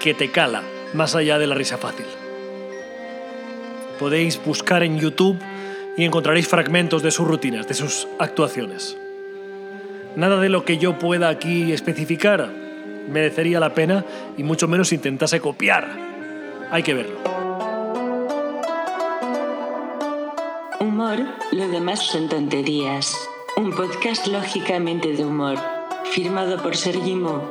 que 0.00 0.14
te 0.14 0.30
cala, 0.30 0.62
más 0.94 1.14
allá 1.14 1.38
de 1.38 1.46
la 1.46 1.54
risa 1.54 1.78
fácil. 1.78 2.06
Podéis 3.98 4.42
buscar 4.44 4.82
en 4.82 4.98
YouTube 4.98 5.38
y 5.96 6.04
encontraréis 6.04 6.48
fragmentos 6.48 7.02
de 7.02 7.10
sus 7.10 7.26
rutinas, 7.26 7.66
de 7.68 7.74
sus 7.74 8.08
actuaciones. 8.18 8.96
Nada 10.16 10.40
de 10.40 10.48
lo 10.48 10.64
que 10.64 10.78
yo 10.78 10.98
pueda 10.98 11.28
aquí 11.28 11.72
especificar 11.72 12.50
merecería 13.08 13.60
la 13.60 13.74
pena 13.74 14.04
y 14.36 14.42
mucho 14.42 14.68
menos 14.68 14.92
intentase 14.92 15.40
copiar. 15.40 15.88
Hay 16.70 16.82
que 16.82 16.94
verlo. 16.94 17.35
Humor, 20.86 21.18
lo 21.50 21.66
demás 21.68 21.98
son 21.98 22.28
tonterías. 22.28 23.12
Un 23.56 23.72
podcast 23.72 24.28
lógicamente 24.28 25.14
de 25.14 25.24
humor. 25.24 25.58
Firmado 26.12 26.62
por 26.62 26.76
Sergi 26.76 27.16
Mo. 27.16 27.42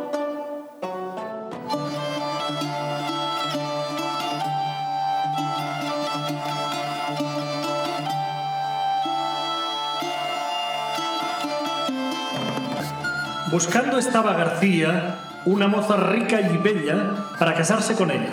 Buscando 13.52 13.98
estaba 14.00 14.34
García 14.36 15.20
una 15.44 15.68
moza 15.68 15.98
rica 15.98 16.40
y 16.40 16.58
bella 16.58 17.16
para 17.38 17.54
casarse 17.54 17.96
con 17.96 18.12
ella. 18.12 18.32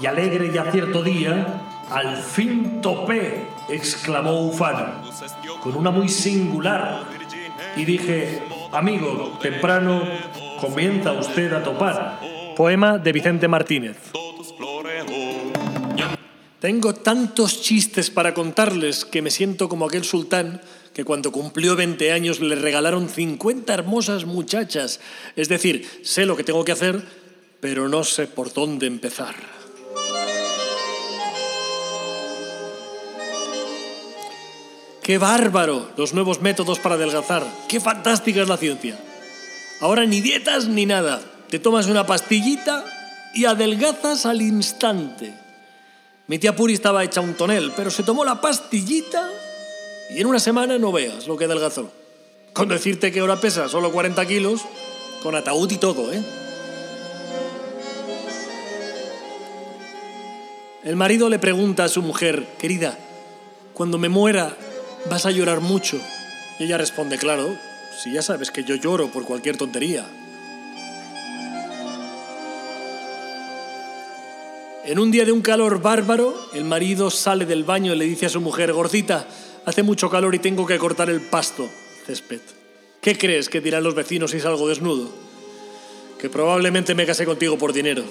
Y 0.00 0.06
alegre 0.06 0.50
y 0.52 0.56
a 0.56 0.72
cierto 0.72 1.02
día, 1.02 1.65
al 1.90 2.16
fin 2.16 2.80
topé, 2.80 3.46
exclamó 3.68 4.46
Ufano, 4.46 5.02
con 5.62 5.76
una 5.76 5.90
muy 5.90 6.08
singular. 6.08 7.04
Y 7.76 7.84
dije, 7.84 8.42
amigo, 8.72 9.38
temprano 9.40 10.02
comienza 10.60 11.12
usted 11.12 11.52
a 11.52 11.62
topar. 11.62 12.20
Poema 12.56 12.98
de 12.98 13.12
Vicente 13.12 13.48
Martínez. 13.48 13.96
Tengo 16.58 16.94
tantos 16.94 17.62
chistes 17.62 18.10
para 18.10 18.32
contarles 18.32 19.04
que 19.04 19.22
me 19.22 19.30
siento 19.30 19.68
como 19.68 19.86
aquel 19.86 20.04
sultán 20.04 20.62
que 20.94 21.04
cuando 21.04 21.30
cumplió 21.30 21.76
20 21.76 22.10
años 22.10 22.40
le 22.40 22.54
regalaron 22.56 23.10
50 23.10 23.72
hermosas 23.74 24.24
muchachas. 24.24 24.98
Es 25.36 25.50
decir, 25.50 25.86
sé 26.02 26.24
lo 26.24 26.36
que 26.36 26.44
tengo 26.44 26.64
que 26.64 26.72
hacer, 26.72 27.04
pero 27.60 27.90
no 27.90 28.02
sé 28.02 28.26
por 28.26 28.54
dónde 28.54 28.86
empezar. 28.86 29.55
¡Qué 35.06 35.18
bárbaro! 35.18 35.88
Los 35.96 36.14
nuevos 36.14 36.40
métodos 36.40 36.80
para 36.80 36.96
adelgazar. 36.96 37.46
¡Qué 37.68 37.78
fantástica 37.78 38.42
es 38.42 38.48
la 38.48 38.56
ciencia! 38.56 38.98
Ahora 39.80 40.04
ni 40.04 40.20
dietas 40.20 40.66
ni 40.66 40.84
nada. 40.84 41.22
Te 41.48 41.60
tomas 41.60 41.86
una 41.86 42.04
pastillita 42.04 42.84
y 43.32 43.44
adelgazas 43.44 44.26
al 44.26 44.42
instante. 44.42 45.32
Mi 46.26 46.40
tía 46.40 46.56
Puri 46.56 46.74
estaba 46.74 47.04
hecha 47.04 47.20
un 47.20 47.34
tonel, 47.34 47.72
pero 47.76 47.88
se 47.88 48.02
tomó 48.02 48.24
la 48.24 48.40
pastillita 48.40 49.30
y 50.10 50.20
en 50.20 50.26
una 50.26 50.40
semana 50.40 50.76
no 50.76 50.90
veas 50.90 51.28
lo 51.28 51.36
que 51.36 51.44
adelgazó. 51.44 51.88
Con 52.52 52.68
decirte 52.68 53.12
que 53.12 53.20
ahora 53.20 53.40
pesa 53.40 53.68
solo 53.68 53.92
40 53.92 54.26
kilos, 54.26 54.62
con 55.22 55.36
ataúd 55.36 55.70
y 55.70 55.76
todo, 55.76 56.12
¿eh? 56.12 56.20
El 60.82 60.96
marido 60.96 61.28
le 61.28 61.38
pregunta 61.38 61.84
a 61.84 61.88
su 61.88 62.02
mujer, 62.02 62.44
querida, 62.58 62.98
cuando 63.72 63.98
me 63.98 64.08
muera, 64.08 64.56
¿vas 65.08 65.26
a 65.26 65.30
llorar 65.30 65.60
mucho? 65.60 65.98
Y 66.58 66.64
ella 66.64 66.78
responde, 66.78 67.18
claro, 67.18 67.56
si 67.96 68.12
ya 68.12 68.22
sabes 68.22 68.50
que 68.50 68.64
yo 68.64 68.74
lloro 68.74 69.08
por 69.08 69.24
cualquier 69.24 69.56
tontería. 69.56 70.06
En 74.84 74.98
un 74.98 75.10
día 75.10 75.24
de 75.24 75.32
un 75.32 75.42
calor 75.42 75.82
bárbaro, 75.82 76.34
el 76.54 76.64
marido 76.64 77.10
sale 77.10 77.44
del 77.44 77.64
baño 77.64 77.92
y 77.92 77.98
le 77.98 78.04
dice 78.04 78.26
a 78.26 78.28
su 78.28 78.40
mujer, 78.40 78.72
gordita, 78.72 79.26
hace 79.64 79.82
mucho 79.82 80.08
calor 80.08 80.34
y 80.34 80.38
tengo 80.38 80.64
que 80.64 80.78
cortar 80.78 81.10
el 81.10 81.20
pasto, 81.20 81.68
césped. 82.06 82.40
¿Qué 83.00 83.18
crees 83.18 83.48
que 83.48 83.60
dirán 83.60 83.82
los 83.82 83.94
vecinos 83.94 84.30
si 84.30 84.40
salgo 84.40 84.68
desnudo? 84.68 85.10
Que 86.20 86.30
probablemente 86.30 86.94
me 86.94 87.04
casé 87.04 87.24
contigo 87.24 87.58
por 87.58 87.72
dinero. 87.72 88.04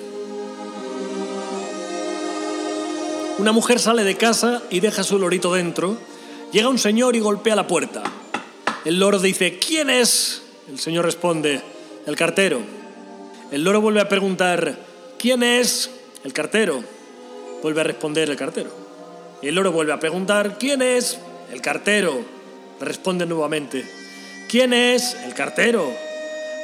Una 3.37 3.51
mujer 3.51 3.79
sale 3.79 4.03
de 4.03 4.15
casa 4.15 4.63
y 4.69 4.79
deja 4.79 5.03
su 5.03 5.19
lorito 5.19 5.53
dentro. 5.53 5.97
Llega 6.55 6.69
un 6.69 6.79
señor 6.79 7.17
y 7.17 7.19
golpea 7.19 7.53
la 7.53 7.67
puerta. 7.67 8.01
El 8.85 8.97
loro 8.97 9.19
dice, 9.19 9.59
¿quién 9.59 9.89
es? 9.89 10.41
El 10.69 10.79
señor 10.79 11.03
responde, 11.03 11.61
el 12.05 12.15
cartero. 12.15 12.61
El 13.51 13.65
loro 13.65 13.81
vuelve 13.81 13.99
a 13.99 14.07
preguntar, 14.07 14.79
¿quién 15.19 15.43
es? 15.43 15.89
El 16.23 16.31
cartero. 16.31 16.81
Vuelve 17.61 17.81
a 17.81 17.83
responder 17.83 18.29
el 18.29 18.37
cartero. 18.37 18.69
Y 19.41 19.49
el 19.49 19.55
loro 19.55 19.73
vuelve 19.73 19.91
a 19.91 19.99
preguntar, 19.99 20.57
¿quién 20.57 20.81
es? 20.81 21.19
El 21.51 21.59
cartero. 21.59 22.21
Responde 22.79 23.25
nuevamente, 23.25 23.83
¿quién 24.47 24.71
es? 24.71 25.13
El 25.25 25.33
cartero. 25.33 25.91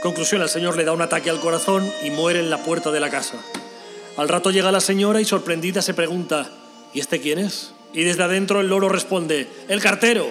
Conclusión, 0.01 0.41
el 0.41 0.47
señor 0.47 0.77
le 0.77 0.85
da 0.85 0.93
un 0.93 1.01
ataque 1.01 1.29
al 1.29 1.41
corazón 1.41 1.85
y 2.01 2.11
muere 2.11 2.39
en 2.39 2.49
la 2.49 2.63
puerta 2.63 2.93
de 2.93 3.01
la 3.01 3.09
casa. 3.09 3.35
Al 4.15 4.29
rato 4.29 4.51
llega 4.51 4.71
la 4.71 4.79
señora 4.79 5.19
y 5.19 5.25
sorprendida 5.25 5.81
se 5.81 5.93
pregunta, 5.93 6.49
¿Y 6.93 7.01
este 7.01 7.19
quién 7.19 7.39
es? 7.39 7.73
Y 7.93 8.03
desde 8.03 8.23
adentro 8.23 8.61
el 8.61 8.67
loro 8.67 8.89
responde, 8.89 9.47
el 9.67 9.81
cartero. 9.81 10.27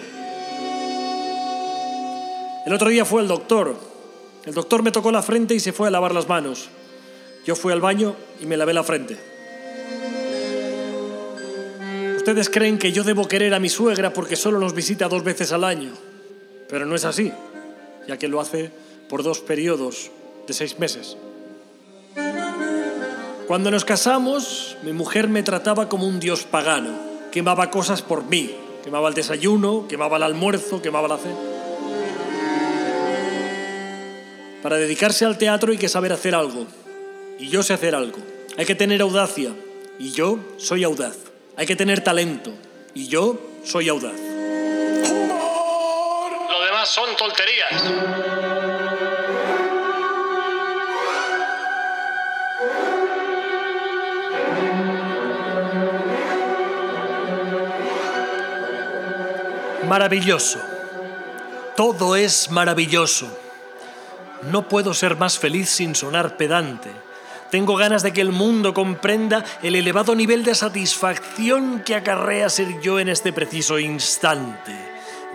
El 2.66 2.72
otro 2.72 2.88
día 2.88 3.04
fue 3.04 3.22
el 3.22 3.28
doctor. 3.28 3.76
El 4.44 4.54
doctor 4.54 4.82
me 4.82 4.92
tocó 4.92 5.10
la 5.10 5.22
frente 5.22 5.54
y 5.54 5.60
se 5.60 5.72
fue 5.72 5.88
a 5.88 5.90
lavar 5.90 6.14
las 6.14 6.28
manos. 6.28 6.68
Yo 7.44 7.56
fui 7.56 7.72
al 7.72 7.80
baño 7.80 8.16
y 8.40 8.46
me 8.46 8.56
lavé 8.56 8.72
la 8.72 8.84
frente. 8.84 9.16
Ustedes 12.16 12.48
creen 12.48 12.78
que 12.78 12.92
yo 12.92 13.02
debo 13.02 13.26
querer 13.28 13.54
a 13.54 13.60
mi 13.60 13.68
suegra 13.68 14.12
porque 14.12 14.36
solo 14.36 14.58
nos 14.58 14.74
visita 14.74 15.08
dos 15.08 15.24
veces 15.24 15.52
al 15.52 15.64
año. 15.64 15.92
Pero 16.68 16.86
no 16.86 16.94
es 16.94 17.04
así, 17.04 17.32
ya 18.06 18.18
que 18.18 18.28
lo 18.28 18.40
hace 18.40 18.70
por 19.08 19.22
dos 19.22 19.40
periodos 19.40 20.10
de 20.46 20.54
seis 20.54 20.78
meses. 20.78 21.16
Cuando 23.46 23.70
nos 23.70 23.84
casamos, 23.84 24.76
mi 24.82 24.92
mujer 24.92 25.28
me 25.28 25.42
trataba 25.42 25.88
como 25.88 26.06
un 26.06 26.20
dios 26.20 26.44
pagano. 26.44 27.09
Quemaba 27.32 27.70
cosas 27.70 28.02
por 28.02 28.25
mí. 28.25 28.56
Quemaba 28.84 29.08
el 29.08 29.14
desayuno, 29.14 29.87
quemaba 29.88 30.16
el 30.16 30.22
almuerzo, 30.22 30.80
quemaba 30.80 31.06
la 31.08 31.18
cena. 31.18 31.37
Para 34.62 34.76
dedicarse 34.76 35.25
al 35.25 35.38
teatro 35.38 35.72
hay 35.72 35.78
que 35.78 35.88
saber 35.88 36.12
hacer 36.12 36.34
algo. 36.34 36.66
Y 37.38 37.49
yo 37.49 37.62
sé 37.62 37.72
hacer 37.72 37.94
algo. 37.94 38.18
Hay 38.58 38.66
que 38.66 38.75
tener 38.75 39.00
audacia. 39.00 39.54
Y 39.99 40.12
yo 40.12 40.38
soy 40.58 40.84
audaz. 40.84 41.16
Hay 41.56 41.66
que 41.66 41.76
tener 41.76 42.02
talento. 42.02 42.52
Y 42.94 43.08
yo 43.08 43.38
soy 43.64 43.88
audaz. 43.88 44.18
Lo 46.50 46.64
demás 46.64 46.88
son 46.88 47.16
tonterías. 47.16 48.50
Maravilloso. 59.90 60.61
Todo 61.76 62.14
es 62.14 62.49
maravilloso. 62.52 63.26
No 64.52 64.68
puedo 64.68 64.94
ser 64.94 65.16
más 65.16 65.40
feliz 65.40 65.68
sin 65.68 65.97
sonar 65.97 66.37
pedante. 66.37 66.92
Tengo 67.50 67.75
ganas 67.75 68.04
de 68.04 68.12
que 68.12 68.20
el 68.20 68.30
mundo 68.30 68.73
comprenda 68.73 69.44
el 69.64 69.75
elevado 69.75 70.14
nivel 70.14 70.44
de 70.44 70.54
satisfacción 70.54 71.82
que 71.85 71.97
acarrea 71.97 72.49
ser 72.50 72.80
yo 72.80 73.00
en 73.00 73.09
este 73.09 73.32
preciso 73.32 73.80
instante. 73.80 74.76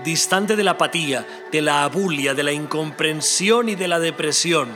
Distante 0.05 0.55
de 0.55 0.63
la 0.63 0.71
apatía, 0.71 1.27
de 1.51 1.61
la 1.61 1.83
abulia, 1.83 2.33
de 2.33 2.43
la 2.43 2.53
incomprensión 2.53 3.67
y 3.67 3.75
de 3.75 3.89
la 3.89 3.99
depresión. 3.99 4.69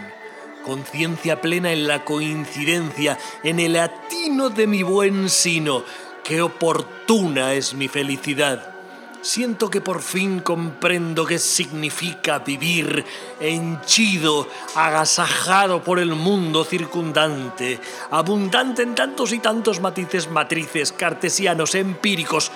Conciencia 0.66 1.40
plena 1.40 1.72
en 1.72 1.88
la 1.88 2.04
coincidencia, 2.04 3.18
en 3.44 3.62
el 3.62 3.78
atino 3.78 4.50
de 4.50 4.68
mi 4.68 4.84
buen 4.84 5.30
sino. 5.30 5.86
Qué 6.26 6.42
oportuna 6.42 7.54
es 7.54 7.74
mi 7.74 7.88
felicidad. 7.88 8.79
Siento 9.22 9.70
que 9.70 9.82
por 9.82 10.02
fin 10.02 10.40
comprendo 10.40 11.26
qué 11.26 11.40
significa 11.40 12.40
vivir 12.40 13.04
henchido, 13.42 14.48
agasajado 14.76 15.84
por 15.84 16.00
el 16.00 16.16
mundo 16.16 16.64
circundante, 16.64 17.82
abundante 18.12 18.82
en 18.82 18.96
tantos 18.96 19.34
y 19.34 19.40
tantos 19.40 19.82
matices 19.82 20.32
matrices, 20.32 20.94
cartesianos, 20.94 21.76
empíricos. 21.76 22.50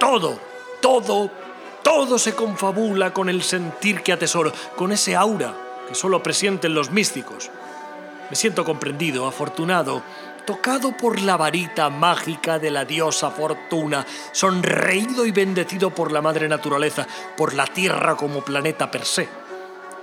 Todo, 0.00 0.38
todo, 0.80 1.30
todo 1.82 2.18
se 2.18 2.34
confabula 2.34 3.12
con 3.12 3.28
el 3.28 3.42
sentir 3.42 4.02
que 4.02 4.12
atesoro, 4.12 4.50
con 4.76 4.92
ese 4.92 5.14
aura 5.14 5.54
que 5.86 5.94
solo 5.94 6.22
presienten 6.22 6.74
los 6.74 6.90
místicos. 6.90 7.50
Me 8.30 8.36
siento 8.36 8.64
comprendido, 8.64 9.26
afortunado, 9.26 10.02
tocado 10.44 10.96
por 10.96 11.20
la 11.20 11.36
varita 11.36 11.90
mágica 11.90 12.58
de 12.58 12.70
la 12.70 12.84
diosa 12.84 13.30
Fortuna, 13.30 14.06
sonreído 14.32 15.26
y 15.26 15.30
bendecido 15.30 15.90
por 15.90 16.12
la 16.12 16.22
madre 16.22 16.48
naturaleza, 16.48 17.06
por 17.36 17.54
la 17.54 17.66
Tierra 17.66 18.16
como 18.16 18.42
planeta 18.42 18.90
per 18.90 19.04
se. 19.04 19.28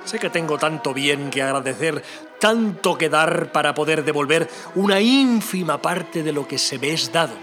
Sé 0.05 0.17
que 0.19 0.29
tengo 0.29 0.57
tanto 0.57 0.93
bien 0.93 1.29
que 1.29 1.41
agradecer, 1.41 2.03
tanto 2.39 2.97
que 2.97 3.09
dar 3.09 3.51
para 3.51 3.73
poder 3.73 4.03
devolver 4.03 4.49
una 4.75 5.01
ínfima 5.01 5.81
parte 5.81 6.23
de 6.23 6.31
lo 6.31 6.47
que 6.47 6.57
se 6.57 6.79
me 6.79 6.93
es 6.93 7.11
dado. 7.11 7.33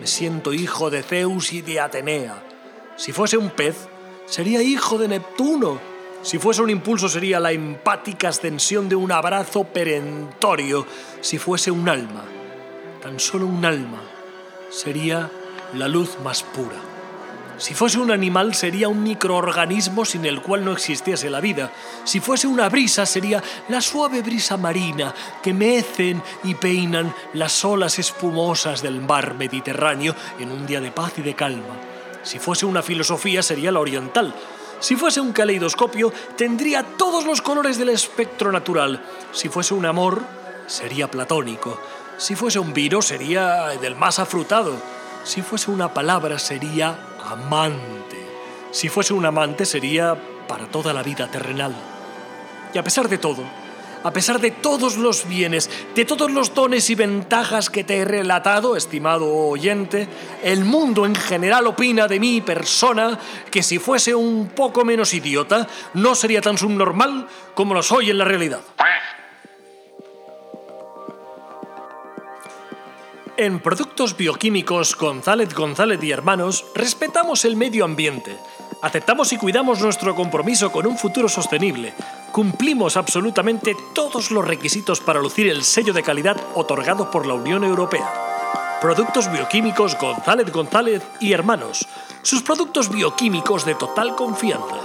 Me 0.00 0.06
siento 0.06 0.52
hijo 0.52 0.90
de 0.90 1.02
Zeus 1.02 1.52
y 1.52 1.60
de 1.60 1.80
Atenea. 1.80 2.42
Si 2.96 3.12
fuese 3.12 3.36
un 3.36 3.50
pez, 3.50 3.88
sería 4.26 4.62
hijo 4.62 4.96
de 4.96 5.08
Neptuno. 5.08 5.80
Si 6.22 6.38
fuese 6.38 6.62
un 6.62 6.70
impulso 6.70 7.08
sería 7.08 7.38
la 7.38 7.52
empática 7.52 8.28
ascensión 8.28 8.88
de 8.88 8.96
un 8.96 9.12
abrazo 9.12 9.64
perentorio. 9.64 10.86
Si 11.20 11.38
fuese 11.38 11.70
un 11.70 11.88
alma, 11.88 12.24
tan 13.00 13.20
solo 13.20 13.46
un 13.46 13.64
alma, 13.64 14.02
sería 14.70 15.30
la 15.74 15.88
luz 15.88 16.18
más 16.24 16.42
pura. 16.42 16.76
Si 17.58 17.74
fuese 17.74 17.98
un 17.98 18.12
animal 18.12 18.54
sería 18.54 18.88
un 18.88 19.02
microorganismo 19.02 20.04
sin 20.04 20.24
el 20.26 20.42
cual 20.42 20.64
no 20.64 20.72
existiese 20.72 21.28
la 21.28 21.40
vida. 21.40 21.72
Si 22.04 22.20
fuese 22.20 22.46
una 22.46 22.68
brisa 22.68 23.04
sería 23.04 23.42
la 23.68 23.80
suave 23.80 24.22
brisa 24.22 24.56
marina 24.56 25.12
que 25.42 25.52
mecen 25.52 26.22
y 26.44 26.54
peinan 26.54 27.12
las 27.32 27.64
olas 27.64 27.98
espumosas 27.98 28.80
del 28.80 29.00
mar 29.00 29.34
Mediterráneo 29.34 30.14
en 30.38 30.52
un 30.52 30.66
día 30.66 30.80
de 30.80 30.92
paz 30.92 31.14
y 31.18 31.22
de 31.22 31.34
calma. 31.34 31.76
Si 32.22 32.38
fuese 32.38 32.64
una 32.64 32.82
filosofía 32.82 33.42
sería 33.42 33.72
la 33.72 33.80
oriental. 33.80 34.32
Si 34.80 34.96
fuese 34.96 35.20
un 35.20 35.32
caleidoscopio 35.32 36.12
tendría 36.36 36.82
todos 36.82 37.24
los 37.24 37.42
colores 37.42 37.78
del 37.78 37.88
espectro 37.88 38.52
natural. 38.52 39.02
Si 39.32 39.48
fuese 39.48 39.74
un 39.74 39.86
amor 39.86 40.22
sería 40.66 41.10
platónico. 41.10 41.80
Si 42.16 42.36
fuese 42.36 42.58
un 42.58 42.72
vino 42.72 43.02
sería 43.02 43.68
del 43.80 43.96
más 43.96 44.18
afrutado. 44.18 44.74
Si 45.24 45.42
fuese 45.42 45.70
una 45.70 45.92
palabra 45.92 46.38
sería 46.38 46.96
amante. 47.24 48.24
Si 48.70 48.88
fuese 48.88 49.14
un 49.14 49.26
amante 49.26 49.64
sería 49.66 50.16
para 50.46 50.66
toda 50.66 50.92
la 50.92 51.02
vida 51.02 51.28
terrenal. 51.28 51.74
Y 52.72 52.78
a 52.78 52.84
pesar 52.84 53.08
de 53.08 53.18
todo, 53.18 53.42
a 54.02 54.12
pesar 54.12 54.40
de 54.40 54.50
todos 54.50 54.96
los 54.96 55.28
bienes, 55.28 55.70
de 55.94 56.04
todos 56.04 56.30
los 56.30 56.54
dones 56.54 56.90
y 56.90 56.94
ventajas 56.94 57.70
que 57.70 57.84
te 57.84 57.98
he 57.98 58.04
relatado, 58.04 58.76
estimado 58.76 59.32
oyente, 59.34 60.08
el 60.42 60.64
mundo 60.64 61.06
en 61.06 61.14
general 61.14 61.66
opina 61.66 62.08
de 62.08 62.20
mi 62.20 62.40
persona 62.40 63.18
que 63.50 63.62
si 63.62 63.78
fuese 63.78 64.14
un 64.14 64.48
poco 64.48 64.84
menos 64.84 65.14
idiota, 65.14 65.66
no 65.94 66.14
sería 66.14 66.40
tan 66.40 66.58
subnormal 66.58 67.28
como 67.54 67.74
lo 67.74 67.82
soy 67.82 68.10
en 68.10 68.18
la 68.18 68.24
realidad. 68.24 68.60
En 73.36 73.60
Productos 73.60 74.16
Bioquímicos 74.16 74.96
González 74.96 75.54
González 75.54 76.02
y 76.02 76.10
Hermanos 76.10 76.64
respetamos 76.74 77.44
el 77.44 77.54
medio 77.54 77.84
ambiente, 77.84 78.36
aceptamos 78.82 79.32
y 79.32 79.36
cuidamos 79.36 79.80
nuestro 79.80 80.14
compromiso 80.14 80.70
con 80.70 80.86
un 80.86 80.96
futuro 80.96 81.28
sostenible, 81.28 81.94
cumplimos 82.32 82.96
absolutamente 82.96 83.76
todos 83.94 84.30
los 84.30 84.46
requisitos 84.46 85.00
para 85.00 85.20
lucir 85.20 85.48
el 85.48 85.64
sello 85.64 85.92
de 85.92 86.02
calidad 86.02 86.36
otorgado 86.54 87.10
por 87.10 87.26
la 87.26 87.34
Unión 87.34 87.64
Europea. 87.64 88.08
Productos 88.80 89.30
Bioquímicos 89.32 89.98
González 89.98 90.52
González 90.52 91.02
y 91.20 91.32
Hermanos, 91.32 91.88
sus 92.22 92.42
productos 92.42 92.90
bioquímicos 92.90 93.64
de 93.64 93.74
total 93.74 94.14
confianza. 94.14 94.76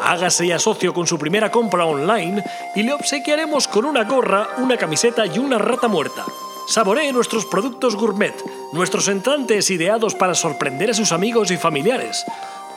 Hágase 0.00 0.46
ya 0.46 0.58
socio 0.58 0.94
con 0.94 1.06
su 1.06 1.18
primera 1.18 1.50
compra 1.50 1.84
online 1.84 2.44
y 2.74 2.82
le 2.82 2.92
obsequiaremos 2.92 3.68
con 3.68 3.84
una 3.84 4.04
gorra, 4.04 4.50
una 4.58 4.76
camiseta 4.76 5.26
y 5.26 5.38
una 5.38 5.58
rata 5.58 5.88
muerta. 5.88 6.24
Saboree 6.68 7.12
nuestros 7.12 7.44
productos 7.46 7.96
gourmet, 7.96 8.34
nuestros 8.72 9.08
entrantes 9.08 9.70
ideados 9.70 10.14
para 10.14 10.34
sorprender 10.34 10.90
a 10.90 10.94
sus 10.94 11.12
amigos 11.12 11.50
y 11.50 11.56
familiares. 11.56 12.24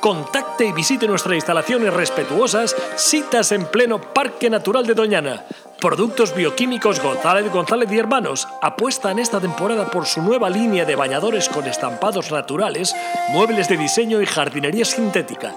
Contacte 0.06 0.68
y 0.68 0.72
visite 0.72 1.08
nuestras 1.08 1.34
instalaciones 1.34 1.92
respetuosas, 1.92 2.76
citas 2.96 3.52
en 3.52 3.66
pleno 3.66 4.00
Parque 4.00 4.52
Natural 4.52 4.86
de 4.86 4.94
Doñana. 4.94 5.46
Productos 5.82 6.36
Bioquímicos 6.36 7.02
González 7.02 7.52
González 7.52 7.92
y 7.92 7.98
Hermanos 7.98 8.48
apuesta 8.62 9.10
en 9.10 9.18
esta 9.18 9.42
temporada 9.42 9.90
por 9.90 10.06
su 10.06 10.22
nueva 10.22 10.48
línea 10.48 10.86
de 10.86 10.96
bañadores 10.96 11.50
con 11.50 11.66
estampados 11.66 12.32
naturales, 12.32 12.96
muebles 13.32 13.68
de 13.68 13.78
diseño 13.78 14.22
y 14.22 14.28
jardinería 14.28 14.86
sintética. 14.86 15.56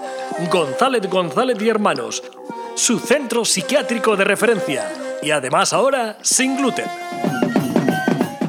González 0.51 1.07
González 1.07 1.61
y 1.61 1.69
Hermanos, 1.69 2.23
su 2.73 2.97
centro 2.97 3.45
psiquiátrico 3.45 4.15
de 4.15 4.23
referencia. 4.23 4.91
Y 5.21 5.29
además 5.29 5.73
ahora 5.73 6.17
sin 6.23 6.57
gluten. 6.57 6.87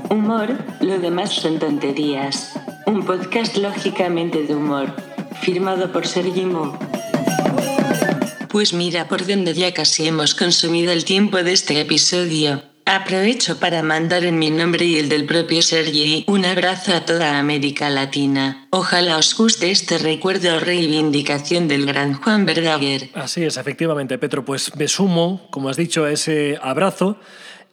Humor, 0.08 0.48
lo 0.80 0.98
demás 0.98 1.30
son 1.30 1.58
tonterías. 1.58 2.54
Un 2.86 3.04
podcast 3.04 3.58
lógicamente 3.58 4.44
de 4.44 4.54
humor. 4.54 5.09
Firmado 5.40 5.90
por 5.90 6.06
Sergi 6.06 6.44
Mo. 6.44 6.78
Pues 8.48 8.72
mira 8.72 9.08
por 9.08 9.26
donde 9.26 9.54
ya 9.54 9.72
casi 9.72 10.06
hemos 10.06 10.34
consumido 10.34 10.92
el 10.92 11.04
tiempo 11.04 11.42
de 11.42 11.52
este 11.52 11.80
episodio. 11.80 12.62
Aprovecho 12.84 13.58
para 13.58 13.82
mandar 13.82 14.24
en 14.24 14.38
mi 14.38 14.50
nombre 14.50 14.84
y 14.84 14.98
el 14.98 15.08
del 15.08 15.24
propio 15.24 15.62
Sergi 15.62 16.24
un 16.26 16.44
abrazo 16.44 16.92
a 16.92 17.04
toda 17.04 17.38
América 17.38 17.88
Latina. 17.88 18.66
Ojalá 18.70 19.16
os 19.16 19.36
guste 19.36 19.70
este 19.70 19.98
recuerdo 19.98 20.56
o 20.56 20.60
reivindicación 20.60 21.68
del 21.68 21.86
gran 21.86 22.14
Juan 22.14 22.46
Verdaguer. 22.46 23.10
Así 23.14 23.44
es, 23.44 23.56
efectivamente, 23.56 24.18
Petro. 24.18 24.44
Pues 24.44 24.74
me 24.76 24.88
sumo, 24.88 25.46
como 25.50 25.68
has 25.68 25.76
dicho, 25.76 26.04
a 26.04 26.10
ese 26.10 26.58
abrazo 26.60 27.18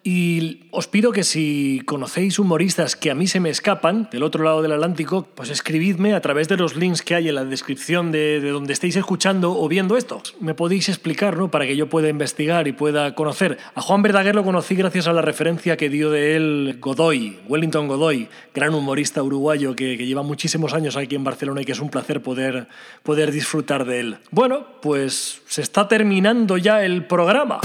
Y 0.09 0.61
os 0.71 0.87
pido 0.87 1.11
que 1.11 1.25
si 1.25 1.81
conocéis 1.85 2.39
humoristas 2.39 2.95
que 2.95 3.11
a 3.11 3.13
mí 3.13 3.27
se 3.27 3.41
me 3.41 3.49
escapan 3.49 4.07
del 4.09 4.23
otro 4.23 4.41
lado 4.41 4.61
del 4.61 4.71
Atlántico, 4.71 5.27
pues 5.35 5.49
escribidme 5.49 6.13
a 6.13 6.21
través 6.21 6.47
de 6.47 6.55
los 6.55 6.77
links 6.77 7.01
que 7.01 7.13
hay 7.13 7.27
en 7.27 7.35
la 7.35 7.43
descripción 7.43 8.13
de, 8.13 8.39
de 8.39 8.51
donde 8.51 8.71
estéis 8.71 8.95
escuchando 8.95 9.59
o 9.59 9.67
viendo 9.67 9.97
esto. 9.97 10.23
Me 10.39 10.53
podéis 10.53 10.87
explicar, 10.87 11.35
¿no? 11.35 11.51
Para 11.51 11.65
que 11.65 11.75
yo 11.75 11.89
pueda 11.89 12.07
investigar 12.07 12.69
y 12.69 12.71
pueda 12.71 13.15
conocer. 13.15 13.57
A 13.75 13.81
Juan 13.81 14.01
Verdaguer 14.01 14.33
lo 14.33 14.45
conocí 14.45 14.75
gracias 14.75 15.09
a 15.09 15.11
la 15.11 15.21
referencia 15.21 15.75
que 15.75 15.89
dio 15.89 16.09
de 16.09 16.37
él 16.37 16.77
Godoy, 16.79 17.39
Wellington 17.49 17.89
Godoy, 17.89 18.29
gran 18.53 18.73
humorista 18.75 19.21
uruguayo 19.21 19.75
que, 19.75 19.97
que 19.97 20.05
lleva 20.05 20.23
muchísimos 20.23 20.73
años 20.73 20.95
aquí 20.95 21.15
en 21.15 21.25
Barcelona 21.25 21.63
y 21.63 21.65
que 21.65 21.73
es 21.73 21.81
un 21.81 21.89
placer 21.89 22.21
poder, 22.21 22.69
poder 23.03 23.33
disfrutar 23.33 23.83
de 23.83 23.99
él. 23.99 24.17
Bueno, 24.31 24.67
pues 24.81 25.41
se 25.47 25.61
está 25.61 25.89
terminando 25.89 26.55
ya 26.55 26.85
el 26.85 27.05
programa. 27.05 27.59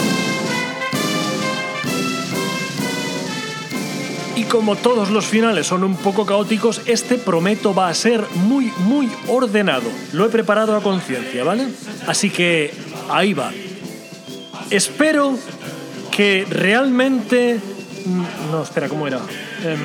Y 4.43 4.45
como 4.47 4.75
todos 4.75 5.11
los 5.11 5.27
finales 5.27 5.69
son 5.69 5.85
un 5.85 5.95
poco 5.95 6.27
caóticos, 6.27 6.81
este 6.87 7.17
prometo 7.17 7.73
va 7.73 7.89
a 7.89 7.95
ser 7.95 8.25
muy, 8.35 8.73
muy 8.79 9.09
ordenado. 9.29 9.89
Lo 10.13 10.27
he 10.27 10.31
preparado 10.31 10.75
a 10.75 10.83
conciencia, 10.83 11.45
¿vale? 11.45 11.69
Así 12.09 12.29
que 12.29 12.75
ahí 13.09 13.35
va. 13.35 13.53
Espero 14.71 15.39
que 16.11 16.45
realmente... 16.51 17.61
mm, 18.05 18.51
No, 18.51 18.65
espera, 18.65 18.89
¿cómo 18.89 19.07
era? 19.07 19.19
Em, 19.65 19.79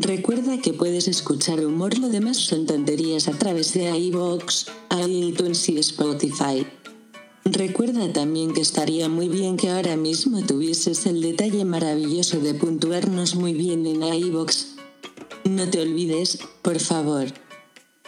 Recuerda 0.00 0.58
que 0.58 0.74
puedes 0.74 1.08
escuchar 1.08 1.64
humor, 1.64 1.96
lo 1.96 2.10
demás 2.10 2.36
son 2.36 2.66
tonterías 2.66 3.28
a 3.28 3.32
través 3.32 3.72
de 3.72 3.98
iVoox, 3.98 4.66
iTunes 5.08 5.66
y 5.70 5.78
Spotify. 5.78 6.66
Recuerda 7.46 8.12
también 8.12 8.52
que 8.52 8.60
estaría 8.60 9.08
muy 9.08 9.30
bien 9.30 9.56
que 9.56 9.70
ahora 9.70 9.96
mismo 9.96 10.44
tuvieses 10.44 11.06
el 11.06 11.22
detalle 11.22 11.64
maravilloso 11.64 12.40
de 12.40 12.52
puntuarnos 12.52 13.36
muy 13.36 13.54
bien 13.54 13.86
en 13.86 14.02
iVoox. 14.02 14.66
No 15.44 15.66
te 15.70 15.80
olvides, 15.80 16.40
por 16.60 16.78
favor. 16.78 17.28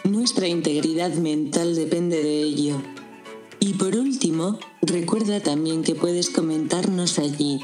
Nuestra 0.03 0.47
integridad 0.47 1.15
mental 1.15 1.73
depende 1.73 2.21
de 2.21 2.43
ello. 2.43 2.83
Y 3.59 3.73
por 3.73 3.95
último, 3.95 4.59
recuerda 4.83 5.39
también 5.39 5.81
que 5.81 5.95
puedes 5.95 6.29
comentarnos 6.29 7.17
allí 7.17 7.59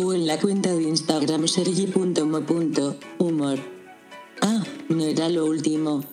o 0.00 0.14
en 0.14 0.28
la 0.28 0.38
cuenta 0.38 0.72
de 0.72 0.84
Instagram 0.84 1.48
sergi.mo.humor. 1.48 3.58
Ah, 4.40 4.64
no 4.88 5.04
era 5.04 5.28
lo 5.28 5.44
último. 5.44 6.04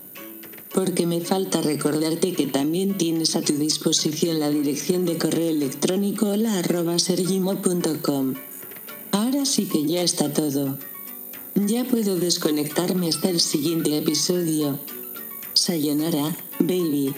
Porque 0.74 1.06
me 1.06 1.22
falta 1.22 1.62
recordarte 1.62 2.34
que 2.34 2.48
también 2.48 2.98
tienes 2.98 3.36
a 3.36 3.42
tu 3.42 3.54
disposición 3.54 4.40
la 4.40 4.50
dirección 4.50 5.06
de 5.06 5.20
correo 5.20 5.52
electrónico 5.52 6.30
hola 6.30 6.58
arroba 6.58 6.98
sergimo.com. 6.98 8.34
Ahora 9.12 9.46
sí 9.46 9.66
que 9.66 9.86
ya 9.86 10.02
está 10.02 10.34
todo. 10.34 10.80
Ya 11.54 11.84
puedo 11.84 12.16
desconectarme 12.16 13.10
hasta 13.10 13.30
el 13.30 13.40
siguiente 13.40 13.96
episodio. 13.96 14.80
Sayonara, 15.54 16.36
baby. 16.60 17.14